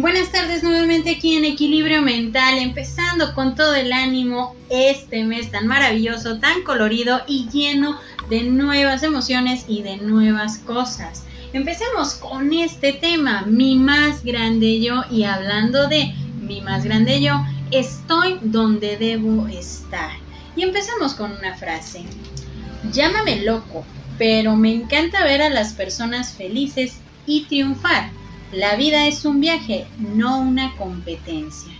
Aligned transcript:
Buenas 0.00 0.32
tardes 0.32 0.62
nuevamente 0.62 1.10
aquí 1.10 1.36
en 1.36 1.44
Equilibrio 1.44 2.00
Mental, 2.00 2.56
empezando 2.56 3.34
con 3.34 3.54
todo 3.54 3.74
el 3.74 3.92
ánimo 3.92 4.56
este 4.70 5.22
mes 5.22 5.50
tan 5.50 5.66
maravilloso, 5.66 6.38
tan 6.38 6.62
colorido 6.62 7.20
y 7.26 7.46
lleno 7.50 8.00
de 8.30 8.42
nuevas 8.42 9.02
emociones 9.02 9.66
y 9.68 9.82
de 9.82 9.98
nuevas 9.98 10.56
cosas. 10.56 11.24
Empecemos 11.52 12.14
con 12.14 12.54
este 12.54 12.94
tema, 12.94 13.42
mi 13.42 13.76
más 13.76 14.24
grande 14.24 14.80
yo, 14.80 15.04
y 15.10 15.24
hablando 15.24 15.88
de 15.88 16.14
mi 16.40 16.62
más 16.62 16.84
grande 16.84 17.20
yo, 17.20 17.44
estoy 17.70 18.38
donde 18.40 18.96
debo 18.96 19.46
estar. 19.48 20.12
Y 20.56 20.62
empezamos 20.62 21.12
con 21.12 21.32
una 21.32 21.54
frase, 21.54 22.02
llámame 22.92 23.42
loco, 23.42 23.84
pero 24.16 24.56
me 24.56 24.72
encanta 24.72 25.22
ver 25.22 25.42
a 25.42 25.50
las 25.50 25.74
personas 25.74 26.32
felices 26.32 26.94
y 27.26 27.44
triunfar 27.44 28.21
la 28.52 28.76
vida 28.76 29.06
es 29.06 29.24
un 29.24 29.40
viaje, 29.40 29.86
no 29.98 30.38
una 30.40 30.76
competencia. 30.76 31.72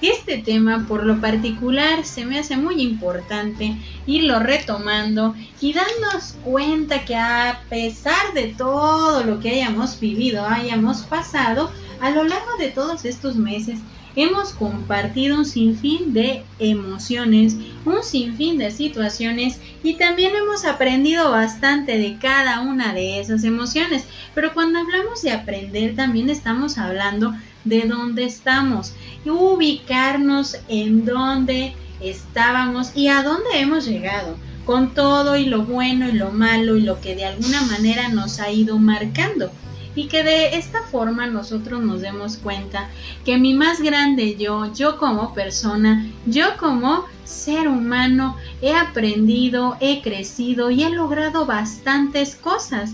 Este 0.00 0.38
tema 0.38 0.86
por 0.86 1.04
lo 1.04 1.20
particular 1.20 2.04
se 2.04 2.24
me 2.24 2.38
hace 2.38 2.56
muy 2.56 2.82
importante 2.82 3.76
irlo 4.06 4.38
retomando 4.38 5.34
y 5.60 5.72
darnos 5.72 6.36
cuenta 6.44 7.04
que 7.04 7.16
a 7.16 7.62
pesar 7.68 8.32
de 8.34 8.48
todo 8.48 9.24
lo 9.24 9.40
que 9.40 9.50
hayamos 9.50 9.98
vivido, 9.98 10.46
hayamos 10.46 11.02
pasado, 11.02 11.70
a 12.00 12.10
lo 12.10 12.24
largo 12.24 12.56
de 12.58 12.70
todos 12.70 13.04
estos 13.04 13.36
meses 13.36 13.80
hemos 14.16 14.52
compartido 14.52 15.36
un 15.36 15.44
sinfín 15.44 16.12
de 16.12 16.44
emociones, 16.58 17.56
un 17.84 18.02
sinfín 18.02 18.58
de 18.58 18.70
situaciones 18.70 19.60
y 19.82 19.94
también 19.94 20.32
hemos 20.36 20.64
aprendido 20.64 21.30
bastante 21.30 21.98
de 21.98 22.18
cada 22.18 22.60
una 22.60 22.94
de 22.94 23.20
esas 23.20 23.44
emociones. 23.44 24.04
Pero 24.34 24.54
cuando 24.54 24.78
hablamos 24.78 25.22
de 25.22 25.32
aprender 25.32 25.96
también 25.96 26.30
estamos 26.30 26.78
hablando 26.78 27.34
de 27.64 27.82
dónde 27.82 28.24
estamos, 28.24 28.94
ubicarnos 29.24 30.58
en 30.68 31.04
dónde 31.04 31.74
estábamos 32.00 32.96
y 32.96 33.08
a 33.08 33.22
dónde 33.22 33.60
hemos 33.60 33.86
llegado 33.86 34.36
con 34.64 34.94
todo 34.94 35.36
y 35.36 35.46
lo 35.46 35.64
bueno 35.64 36.08
y 36.08 36.12
lo 36.12 36.30
malo 36.30 36.76
y 36.76 36.82
lo 36.82 37.00
que 37.00 37.14
de 37.14 37.26
alguna 37.26 37.62
manera 37.62 38.08
nos 38.08 38.40
ha 38.40 38.50
ido 38.50 38.78
marcando 38.78 39.50
y 39.94 40.08
que 40.08 40.22
de 40.22 40.56
esta 40.56 40.82
forma 40.82 41.26
nosotros 41.26 41.82
nos 41.82 42.00
demos 42.00 42.36
cuenta 42.36 42.90
que 43.24 43.38
mi 43.38 43.54
más 43.54 43.80
grande 43.80 44.36
yo, 44.36 44.72
yo 44.72 44.98
como 44.98 45.34
persona, 45.34 46.06
yo 46.26 46.56
como 46.58 47.04
ser 47.24 47.68
humano, 47.68 48.36
he 48.60 48.74
aprendido, 48.74 49.76
he 49.80 50.02
crecido 50.02 50.70
y 50.70 50.82
he 50.82 50.90
logrado 50.90 51.46
bastantes 51.46 52.36
cosas. 52.36 52.92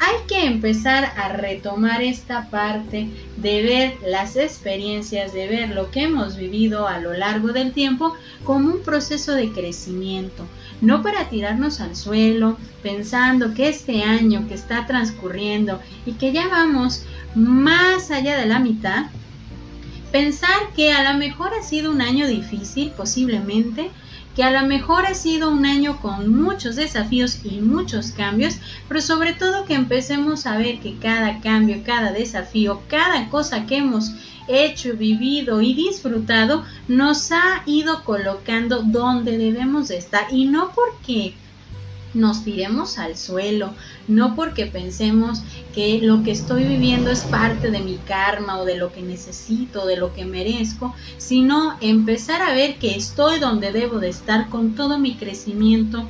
Hay 0.00 0.26
que 0.26 0.46
empezar 0.46 1.12
a 1.16 1.28
retomar 1.28 2.02
esta 2.02 2.50
parte 2.50 3.08
de 3.36 3.62
ver 3.62 3.98
las 4.04 4.34
experiencias, 4.36 5.32
de 5.32 5.46
ver 5.46 5.70
lo 5.70 5.90
que 5.90 6.02
hemos 6.02 6.36
vivido 6.36 6.88
a 6.88 6.98
lo 6.98 7.12
largo 7.12 7.52
del 7.52 7.72
tiempo 7.72 8.14
como 8.44 8.72
un 8.72 8.82
proceso 8.82 9.32
de 9.32 9.52
crecimiento, 9.52 10.44
no 10.82 11.00
para 11.00 11.28
tirarnos 11.28 11.80
al 11.80 11.94
suelo 11.96 12.58
pensando 12.82 13.54
que 13.54 13.68
este 13.68 14.02
año 14.02 14.46
que 14.48 14.54
está 14.54 14.84
transcurriendo 14.86 15.80
y 16.04 16.18
que 16.18 16.32
ya 16.32 16.48
vamos 16.48 17.04
más 17.34 18.10
allá 18.10 18.36
de 18.36 18.46
la 18.46 18.58
mitad, 18.58 19.06
pensar 20.12 20.72
que 20.76 20.92
a 20.92 21.10
lo 21.10 21.18
mejor 21.18 21.52
ha 21.54 21.62
sido 21.62 21.90
un 21.90 22.02
año 22.02 22.28
difícil, 22.28 22.90
posiblemente, 22.90 23.90
que 24.36 24.44
a 24.44 24.50
lo 24.50 24.66
mejor 24.66 25.06
ha 25.06 25.14
sido 25.14 25.50
un 25.50 25.66
año 25.66 26.00
con 26.00 26.34
muchos 26.34 26.76
desafíos 26.76 27.40
y 27.44 27.60
muchos 27.60 28.12
cambios, 28.12 28.56
pero 28.88 29.00
sobre 29.00 29.32
todo 29.32 29.64
que 29.64 29.74
empecemos 29.74 30.46
a 30.46 30.56
ver 30.56 30.80
que 30.80 30.96
cada 30.98 31.40
cambio, 31.40 31.82
cada 31.84 32.12
desafío, 32.12 32.82
cada 32.88 33.28
cosa 33.28 33.66
que 33.66 33.78
hemos 33.78 34.12
hecho, 34.48 34.94
vivido 34.96 35.60
y 35.62 35.74
disfrutado 35.74 36.64
nos 36.88 37.32
ha 37.32 37.62
ido 37.66 38.04
colocando 38.04 38.82
donde 38.82 39.38
debemos 39.38 39.88
de 39.88 39.98
estar. 39.98 40.26
Y 40.30 40.46
no 40.46 40.72
porque 40.74 41.34
nos 42.14 42.44
tiremos 42.44 42.98
al 42.98 43.16
suelo, 43.16 43.74
no 44.08 44.34
porque 44.34 44.66
pensemos 44.66 45.42
que 45.74 46.00
lo 46.02 46.22
que 46.22 46.32
estoy 46.32 46.64
viviendo 46.64 47.10
es 47.10 47.20
parte 47.22 47.70
de 47.70 47.80
mi 47.80 47.96
karma 47.96 48.58
o 48.58 48.64
de 48.64 48.76
lo 48.76 48.92
que 48.92 49.02
necesito, 49.02 49.86
de 49.86 49.96
lo 49.96 50.12
que 50.12 50.24
merezco, 50.24 50.94
sino 51.16 51.76
empezar 51.80 52.42
a 52.42 52.54
ver 52.54 52.76
que 52.78 52.94
estoy 52.94 53.38
donde 53.38 53.72
debo 53.72 53.98
de 53.98 54.08
estar 54.08 54.48
con 54.48 54.74
todo 54.74 54.98
mi 54.98 55.16
crecimiento, 55.16 56.08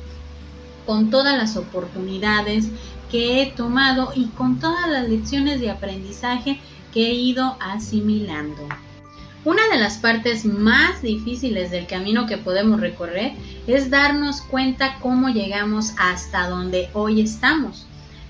con 0.85 1.09
todas 1.09 1.37
las 1.37 1.55
oportunidades 1.55 2.67
que 3.09 3.41
he 3.41 3.45
tomado 3.51 4.11
y 4.15 4.25
con 4.27 4.59
todas 4.59 4.89
las 4.89 5.07
lecciones 5.07 5.61
de 5.61 5.69
aprendizaje 5.69 6.59
que 6.93 7.07
he 7.07 7.13
ido 7.13 7.55
asimilando. 7.59 8.67
Una 9.45 9.67
de 9.67 9.77
las 9.77 9.97
partes 9.97 10.45
más 10.45 11.01
difíciles 11.01 11.69
del 11.69 11.85
camino 11.85 12.27
que 12.27 12.37
podemos 12.37 12.79
recorrer 12.79 13.33
es 13.67 13.89
darnos 13.89 14.41
cuenta 14.41 14.97
cómo 15.01 15.27
llegamos 15.29 15.93
hasta 15.97 16.47
donde 16.47 16.89
hoy 16.93 17.19
estamos. 17.19 17.85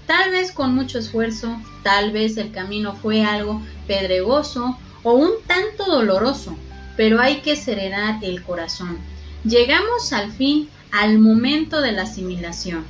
Tal 0.08 0.32
vez 0.32 0.52
con 0.52 0.74
mucho 0.74 0.98
esfuerzo, 0.98 1.56
tal 1.84 2.12
vez 2.12 2.38
el 2.38 2.52
camino 2.52 2.96
fue 2.96 3.24
algo 3.24 3.62
pedregoso 3.86 4.76
o 5.04 5.14
un 5.14 5.34
tanto 5.46 5.86
doloroso, 5.86 6.58
pero 6.98 7.22
hay 7.22 7.42
que 7.42 7.56
serenar 7.56 8.24
el 8.24 8.42
corazón. 8.42 8.98
Llegamos 9.44 10.14
al 10.14 10.32
fin 10.32 10.68
al 10.92 11.20
momento 11.20 11.82
de 11.82 11.92
la 11.92 12.04
asimilación. 12.04 12.86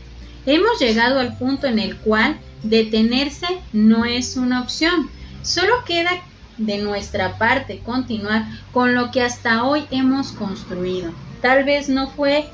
Hemos 0.45 0.79
llegado 0.79 1.19
al 1.19 1.37
punto 1.37 1.67
en 1.67 1.77
el 1.77 1.97
cual 1.97 2.37
detenerse 2.63 3.47
no 3.73 4.05
es 4.05 4.37
una 4.37 4.61
opción. 4.61 5.09
Solo 5.41 5.83
queda 5.85 6.21
de 6.57 6.77
nuestra 6.77 7.37
parte 7.37 7.79
continuar 7.79 8.45
con 8.71 8.95
lo 8.95 9.11
que 9.11 9.21
hasta 9.21 9.63
hoy 9.63 9.85
hemos 9.91 10.31
construido. 10.31 11.11
Tal 11.41 11.63
vez 11.63 11.89
no 11.89 12.09
fue 12.09 12.47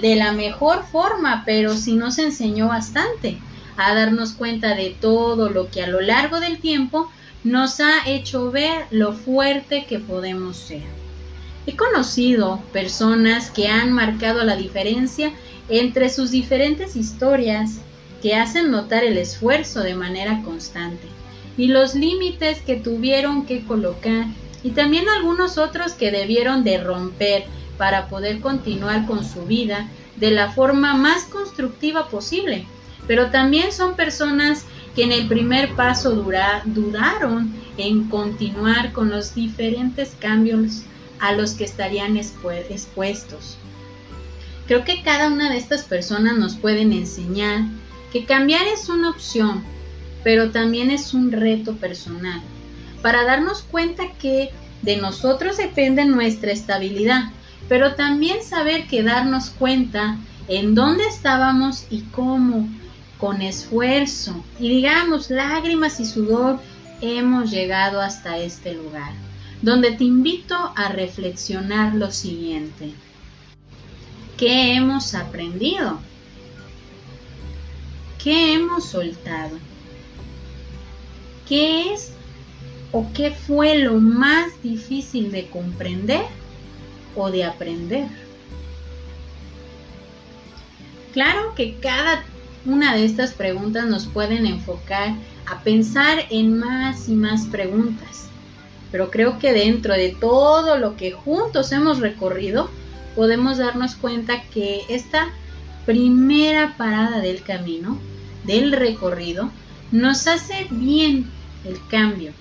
de 0.00 0.16
la 0.16 0.32
mejor 0.32 0.84
forma, 0.84 1.42
pero 1.44 1.74
sí 1.74 1.94
nos 1.94 2.18
enseñó 2.18 2.68
bastante 2.68 3.38
a 3.76 3.94
darnos 3.94 4.32
cuenta 4.32 4.74
de 4.74 4.96
todo 5.00 5.50
lo 5.50 5.70
que 5.70 5.82
a 5.82 5.86
lo 5.86 6.00
largo 6.00 6.40
del 6.40 6.58
tiempo 6.58 7.10
nos 7.44 7.80
ha 7.80 8.06
hecho 8.06 8.50
ver 8.50 8.86
lo 8.90 9.12
fuerte 9.12 9.86
que 9.86 9.98
podemos 9.98 10.56
ser. 10.56 10.82
He 11.66 11.76
conocido 11.76 12.60
personas 12.72 13.50
que 13.50 13.68
han 13.68 13.92
marcado 13.92 14.44
la 14.44 14.56
diferencia 14.56 15.32
entre 15.68 16.10
sus 16.10 16.30
diferentes 16.30 16.96
historias 16.96 17.78
que 18.22 18.36
hacen 18.36 18.70
notar 18.70 19.04
el 19.04 19.18
esfuerzo 19.18 19.80
de 19.80 19.94
manera 19.94 20.42
constante 20.42 21.06
y 21.56 21.68
los 21.68 21.94
límites 21.94 22.60
que 22.60 22.76
tuvieron 22.76 23.46
que 23.46 23.64
colocar 23.64 24.26
y 24.62 24.70
también 24.70 25.08
algunos 25.08 25.58
otros 25.58 25.92
que 25.92 26.10
debieron 26.10 26.64
de 26.64 26.78
romper 26.78 27.44
para 27.78 28.08
poder 28.08 28.40
continuar 28.40 29.06
con 29.06 29.24
su 29.24 29.44
vida 29.46 29.88
de 30.16 30.30
la 30.30 30.50
forma 30.50 30.94
más 30.94 31.24
constructiva 31.24 32.08
posible. 32.08 32.66
Pero 33.06 33.30
también 33.30 33.72
son 33.72 33.94
personas 33.94 34.64
que 34.94 35.04
en 35.04 35.12
el 35.12 35.28
primer 35.28 35.74
paso 35.74 36.10
dudaron 36.64 37.54
en 37.76 38.08
continuar 38.08 38.92
con 38.92 39.10
los 39.10 39.34
diferentes 39.34 40.16
cambios 40.18 40.82
a 41.20 41.32
los 41.32 41.52
que 41.52 41.64
estarían 41.64 42.16
expuestos. 42.16 43.56
Creo 44.66 44.84
que 44.84 45.02
cada 45.02 45.28
una 45.28 45.50
de 45.50 45.58
estas 45.58 45.84
personas 45.84 46.36
nos 46.38 46.56
pueden 46.56 46.92
enseñar 46.92 47.60
que 48.12 48.24
cambiar 48.24 48.66
es 48.66 48.88
una 48.88 49.10
opción, 49.10 49.62
pero 50.26 50.50
también 50.50 50.90
es 50.90 51.14
un 51.14 51.30
reto 51.30 51.76
personal, 51.76 52.40
para 53.00 53.22
darnos 53.22 53.62
cuenta 53.62 54.10
que 54.14 54.50
de 54.82 54.96
nosotros 54.96 55.56
depende 55.56 56.04
nuestra 56.04 56.50
estabilidad, 56.50 57.30
pero 57.68 57.94
también 57.94 58.42
saber 58.42 58.88
que 58.88 59.04
darnos 59.04 59.50
cuenta 59.50 60.18
en 60.48 60.74
dónde 60.74 61.06
estábamos 61.06 61.86
y 61.90 62.00
cómo, 62.10 62.68
con 63.18 63.40
esfuerzo 63.40 64.44
y 64.58 64.68
digamos 64.68 65.30
lágrimas 65.30 66.00
y 66.00 66.04
sudor, 66.04 66.58
hemos 67.00 67.52
llegado 67.52 68.00
hasta 68.00 68.36
este 68.36 68.74
lugar, 68.74 69.12
donde 69.62 69.92
te 69.92 70.02
invito 70.02 70.56
a 70.74 70.88
reflexionar 70.88 71.94
lo 71.94 72.10
siguiente. 72.10 72.92
¿Qué 74.36 74.74
hemos 74.74 75.14
aprendido? 75.14 76.00
¿Qué 78.18 78.54
hemos 78.54 78.86
soltado? 78.86 79.56
¿Qué 81.48 81.92
es 81.92 82.12
o 82.92 83.06
qué 83.14 83.30
fue 83.30 83.78
lo 83.78 83.94
más 83.94 84.60
difícil 84.62 85.30
de 85.30 85.48
comprender 85.48 86.24
o 87.14 87.30
de 87.30 87.44
aprender? 87.44 88.08
Claro 91.12 91.54
que 91.54 91.76
cada 91.76 92.24
una 92.64 92.94
de 92.94 93.04
estas 93.04 93.32
preguntas 93.32 93.86
nos 93.86 94.06
pueden 94.06 94.44
enfocar 94.44 95.14
a 95.46 95.60
pensar 95.60 96.26
en 96.30 96.58
más 96.58 97.08
y 97.08 97.12
más 97.12 97.46
preguntas, 97.46 98.28
pero 98.90 99.10
creo 99.10 99.38
que 99.38 99.52
dentro 99.52 99.94
de 99.94 100.16
todo 100.20 100.76
lo 100.76 100.96
que 100.96 101.12
juntos 101.12 101.70
hemos 101.70 102.00
recorrido, 102.00 102.68
podemos 103.14 103.58
darnos 103.58 103.94
cuenta 103.94 104.42
que 104.52 104.82
esta 104.88 105.28
primera 105.86 106.76
parada 106.76 107.20
del 107.20 107.42
camino, 107.42 107.98
del 108.44 108.72
recorrido, 108.72 109.50
nos 109.92 110.26
hace 110.26 110.66
bien 110.70 111.30
el 111.66 111.78
cambio. 111.88 112.32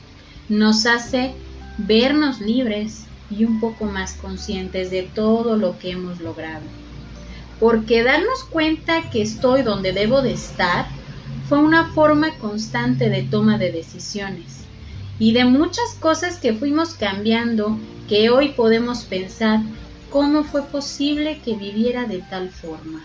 nos 0.47 0.85
hace 0.85 1.33
vernos 1.77 2.39
libres 2.39 3.05
y 3.31 3.45
un 3.45 3.59
poco 3.59 3.85
más 3.85 4.13
conscientes 4.13 4.91
de 4.91 5.03
todo 5.03 5.57
lo 5.57 5.79
que 5.79 5.91
hemos 5.91 6.19
logrado. 6.21 6.63
Porque 7.59 8.03
darnos 8.03 8.43
cuenta 8.43 9.09
que 9.09 9.21
estoy 9.21 9.63
donde 9.63 9.91
debo 9.91 10.21
de 10.21 10.33
estar 10.33 10.85
fue 11.49 11.59
una 11.59 11.93
forma 11.93 12.37
constante 12.37 13.09
de 13.09 13.23
toma 13.23 13.57
de 13.57 13.71
decisiones 13.71 14.65
y 15.19 15.31
de 15.31 15.45
muchas 15.45 15.95
cosas 15.99 16.37
que 16.37 16.53
fuimos 16.53 16.93
cambiando 16.93 17.79
que 18.07 18.29
hoy 18.29 18.49
podemos 18.49 19.03
pensar 19.03 19.61
cómo 20.09 20.43
fue 20.43 20.63
posible 20.63 21.39
que 21.43 21.55
viviera 21.55 22.05
de 22.05 22.19
tal 22.29 22.49
forma. 22.49 23.03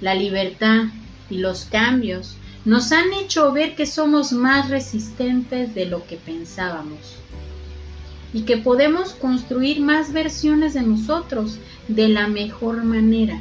La 0.00 0.14
libertad 0.14 0.86
y 1.30 1.38
los 1.38 1.64
cambios 1.66 2.36
nos 2.64 2.92
han 2.92 3.12
hecho 3.12 3.52
ver 3.52 3.74
que 3.74 3.86
somos 3.86 4.32
más 4.32 4.68
resistentes 4.68 5.74
de 5.74 5.86
lo 5.86 6.06
que 6.06 6.16
pensábamos 6.16 7.16
y 8.32 8.42
que 8.42 8.58
podemos 8.58 9.12
construir 9.12 9.80
más 9.80 10.12
versiones 10.12 10.74
de 10.74 10.82
nosotros 10.82 11.58
de 11.88 12.08
la 12.08 12.28
mejor 12.28 12.84
manera 12.84 13.40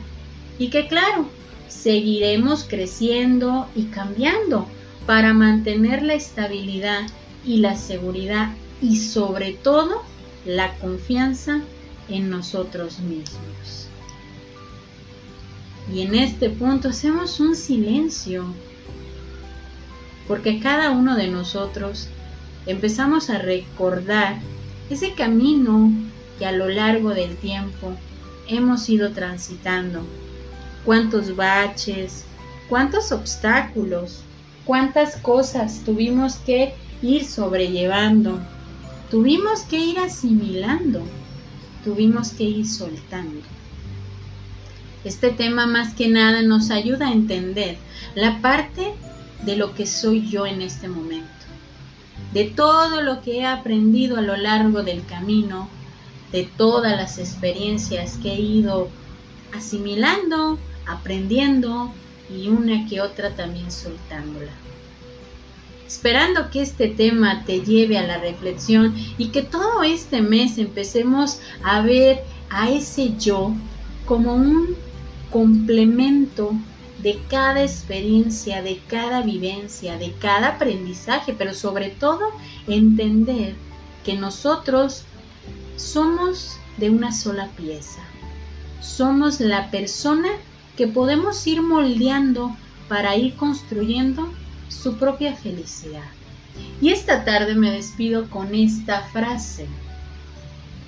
y 0.60 0.70
que 0.70 0.88
claro, 0.88 1.28
seguiremos 1.68 2.64
creciendo 2.64 3.68
y 3.76 3.86
cambiando 3.86 4.68
para 5.06 5.34
mantener 5.34 6.04
la 6.04 6.14
estabilidad 6.14 7.04
y 7.46 7.58
la 7.58 7.76
seguridad 7.76 8.52
y 8.82 8.98
sobre 8.98 9.54
todo 9.54 10.02
la 10.46 10.76
confianza 10.76 11.62
en 12.10 12.30
nosotros 12.30 13.00
mismos. 13.00 13.88
Y 15.94 16.02
en 16.02 16.16
este 16.16 16.50
punto 16.50 16.90
hacemos 16.90 17.40
un 17.40 17.56
silencio, 17.56 18.46
porque 20.28 20.60
cada 20.60 20.92
uno 20.92 21.16
de 21.16 21.28
nosotros 21.28 22.08
empezamos 22.66 23.30
a 23.30 23.38
recordar 23.38 24.40
ese 24.90 25.14
camino 25.14 25.92
que 26.38 26.46
a 26.46 26.52
lo 26.52 26.68
largo 26.70 27.12
del 27.14 27.36
tiempo 27.38 27.94
hemos 28.48 28.90
ido 28.90 29.12
transitando. 29.12 30.04
Cuántos 30.86 31.36
baches, 31.36 32.26
cuántos 32.70 33.12
obstáculos, 33.12 34.22
cuántas 34.66 35.16
cosas 35.18 35.82
tuvimos 35.86 36.36
que 36.38 36.74
ir 37.02 37.26
sobrellevando, 37.26 38.40
tuvimos 39.10 39.62
que 39.62 39.78
ir 39.78 40.00
asimilando, 40.00 41.02
tuvimos 41.84 42.30
que 42.30 42.44
ir 42.44 42.68
soltando. 42.68 43.42
Este 45.04 45.30
tema 45.30 45.68
más 45.68 45.94
que 45.94 46.10
nada 46.10 46.42
nos 46.42 46.70
ayuda 46.70 47.08
a 47.08 47.14
entender 47.14 47.78
la 48.16 48.42
parte 48.42 48.94
de 49.44 49.56
lo 49.56 49.74
que 49.74 49.86
soy 49.86 50.28
yo 50.28 50.46
en 50.46 50.62
este 50.62 50.88
momento, 50.88 51.28
de 52.34 52.46
todo 52.46 53.02
lo 53.02 53.22
que 53.22 53.40
he 53.40 53.46
aprendido 53.46 54.18
a 54.18 54.22
lo 54.22 54.36
largo 54.36 54.84
del 54.84 55.06
camino, 55.06 55.70
de 56.32 56.44
todas 56.58 56.98
las 56.98 57.18
experiencias 57.18 58.18
que 58.22 58.34
he 58.34 58.40
ido 58.40 58.90
asimilando, 59.54 60.60
aprendiendo 60.86 61.92
y 62.30 62.50
una 62.50 62.88
que 62.88 63.02
otra 63.02 63.36
también 63.36 63.72
soltándola. 63.72 64.52
Esperando 65.88 66.50
que 66.52 66.62
este 66.62 66.90
tema 66.90 67.46
te 67.46 67.62
lleve 67.62 67.98
a 67.98 68.06
la 68.06 68.18
reflexión 68.18 68.94
y 69.18 69.30
que 69.30 69.42
todo 69.42 69.84
este 69.84 70.22
mes 70.22 70.58
empecemos 70.58 71.40
a 71.64 71.82
ver 71.82 72.24
a 72.50 72.70
ese 72.70 73.18
yo 73.18 73.54
como 74.06 74.36
un 74.36 74.76
complemento 75.32 76.52
de 77.08 77.22
cada 77.30 77.64
experiencia, 77.64 78.62
de 78.62 78.82
cada 78.86 79.22
vivencia, 79.22 79.98
de 79.98 80.12
cada 80.20 80.50
aprendizaje, 80.50 81.34
pero 81.38 81.54
sobre 81.54 81.90
todo 81.90 82.20
entender 82.68 83.56
que 84.04 84.16
nosotros 84.16 85.06
somos 85.78 86.58
de 86.76 86.90
una 86.90 87.14
sola 87.14 87.48
pieza. 87.56 88.02
Somos 88.82 89.40
la 89.40 89.72
persona 89.72 90.28
que 90.76 90.90
podemos 90.90 91.48
ir 91.48 91.62
moldeando 91.62 92.54
para 92.90 93.16
ir 93.16 93.38
construyendo 93.38 94.30
su 94.68 94.98
propia 94.98 95.34
felicidad. 95.34 96.10
Y 96.82 96.90
esta 96.90 97.24
tarde 97.24 97.56
me 97.56 97.72
despido 97.72 98.30
con 98.30 98.54
esta 98.54 99.04
frase. 99.14 99.66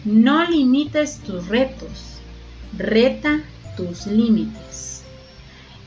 No 0.04 0.44
limites 0.50 1.19
tus 1.19 1.48
retos, 1.48 2.18
reta 2.77 3.42
tus 3.77 4.06
límites. 4.06 4.89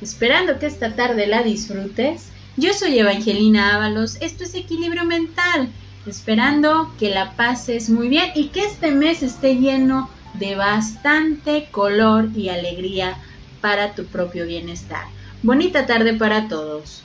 Esperando 0.03 0.59
que 0.59 0.67
esta 0.67 0.97
tarde 0.97 1.29
la 1.29 1.45
disfrutes, 1.45 2.33
yo 2.57 2.73
soy 2.73 2.99
Evangelina 2.99 3.77
Ábalos, 3.77 4.17
esto 4.21 4.43
es 4.43 4.53
Equilibrio 4.57 5.05
Mental, 5.05 5.73
esperando 6.09 6.93
que 6.99 7.09
la 7.09 7.37
pases 7.37 7.89
muy 7.89 8.09
bien 8.09 8.33
y 8.35 8.49
que 8.49 8.65
este 8.65 8.91
mes 8.91 9.23
esté 9.23 9.55
lleno 9.55 10.11
de 10.35 10.57
bastante 10.57 11.69
color 11.71 12.31
y 12.35 12.49
alegría 12.49 13.17
para 13.61 13.95
tu 13.95 14.07
propio 14.07 14.45
bienestar. 14.45 15.05
Bonita 15.41 15.87
tarde 15.87 16.15
para 16.15 16.49
todos. 16.49 17.05